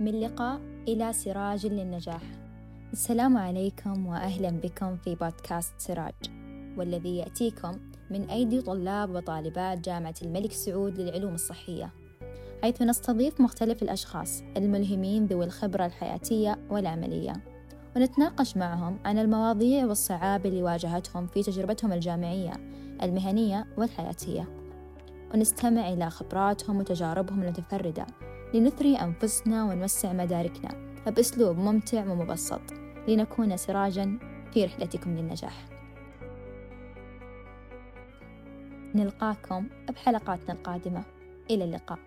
من 0.00 0.20
لقاء 0.20 0.60
إلى 0.88 1.12
سراج 1.12 1.66
للنجاح. 1.66 2.22
السلام 2.92 3.36
عليكم 3.36 4.06
وأهلا 4.06 4.50
بكم 4.50 4.96
في 4.96 5.14
بودكاست 5.14 5.74
سراج 5.78 6.14
والذي 6.76 7.16
يأتيكم 7.16 7.78
من 8.10 8.30
أيدي 8.30 8.60
طلاب 8.60 9.10
وطالبات 9.10 9.78
جامعة 9.78 10.14
الملك 10.22 10.52
سعود 10.52 11.00
للعلوم 11.00 11.34
الصحية 11.34 11.90
حيث 12.62 12.82
نستضيف 12.82 13.40
مختلف 13.40 13.82
الأشخاص 13.82 14.42
الملهمين 14.56 15.26
ذوي 15.26 15.44
الخبرة 15.44 15.86
الحياتية 15.86 16.58
والعملية. 16.70 17.32
ونتناقش 17.96 18.56
معهم 18.56 18.98
عن 19.04 19.18
المواضيع 19.18 19.86
والصعاب 19.86 20.46
اللي 20.46 20.62
واجهتهم 20.62 21.26
في 21.26 21.42
تجربتهم 21.42 21.92
الجامعية 21.92 22.52
المهنية 23.02 23.66
والحياتية. 23.76 24.67
ونستمع 25.34 25.88
إلى 25.88 26.10
خبراتهم 26.10 26.76
وتجاربهم 26.76 27.42
المتفردة. 27.42 28.06
لنثري 28.54 28.96
أنفسنا 28.96 29.64
ونوسع 29.64 30.12
مداركنا 30.12 30.70
بأسلوب 31.06 31.58
ممتع 31.58 32.10
ومبسط. 32.10 32.60
لنكون 33.08 33.56
سراجا 33.56 34.18
في 34.52 34.64
رحلتكم 34.64 35.16
للنجاح. 35.16 35.68
نلقاكم 38.94 39.66
بحلقاتنا 39.88 40.54
القادمة. 40.54 41.02
إلى 41.50 41.64
اللقاء. 41.64 41.98